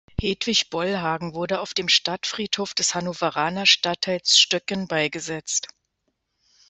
[0.19, 5.67] Hedwig Bollhagen wurde auf dem Stadtfriedhof des Hannoveraner Stadtteils Stöcken beigesetzt.